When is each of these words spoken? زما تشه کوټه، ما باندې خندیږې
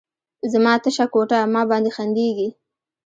زما 0.51 0.73
تشه 0.83 1.05
کوټه، 1.13 1.39
ما 1.53 1.61
باندې 1.69 1.89
خندیږې 1.95 2.49